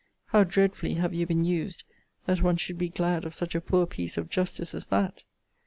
[0.29, 1.83] How dreadfully have you been used,
[2.25, 5.23] that one should be glad of such a poor piece of justice as that!